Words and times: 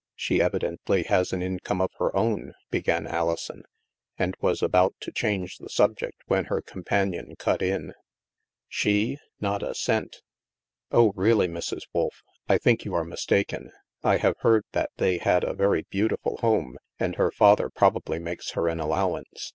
"She 0.16 0.42
evidently 0.42 1.04
has 1.04 1.32
an 1.32 1.42
income 1.42 1.80
of 1.80 1.92
her 1.98 2.10
own," 2.16 2.54
be 2.72 2.80
gan 2.80 3.06
Alison 3.06 3.62
and 4.18 4.34
was 4.40 4.60
about 4.60 4.96
to 4.98 5.12
change 5.12 5.58
the 5.58 5.68
subject 5.68 6.24
when 6.26 6.46
her 6.46 6.60
companion 6.60 7.36
cut 7.38 7.62
in. 7.62 7.92
THE 7.92 7.94
MAELSTROM 8.72 9.16
179 9.16 9.16
"She? 9.16 9.18
Not 9.40 9.62
a 9.62 9.74
cent." 9.76 10.22
"Oh, 10.90 11.12
really, 11.14 11.46
Mrs. 11.46 11.82
Wolf, 11.92 12.24
I 12.48 12.58
think 12.58 12.84
you 12.84 12.94
are 12.96 13.04
mis 13.04 13.24
taken. 13.24 13.70
I 14.02 14.16
have 14.16 14.38
heard 14.40 14.64
that 14.72 14.90
they 14.96 15.18
had 15.18 15.44
a 15.44 15.54
very 15.54 15.84
beautiful 15.88 16.38
home, 16.38 16.78
and 16.98 17.14
her 17.14 17.30
father 17.30 17.70
probably 17.70 18.18
makes 18.18 18.50
her 18.54 18.66
an 18.66 18.80
allow 18.80 19.14
ance. 19.14 19.52